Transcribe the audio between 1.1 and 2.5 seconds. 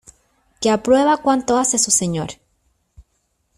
cuanto hace su señor.